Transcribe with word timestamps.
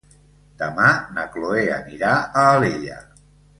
Demà 0.61 0.87
na 1.17 1.27
Chloé 1.35 1.67
anirà 1.77 2.17
a 2.25 2.47
Alella. 2.57 3.01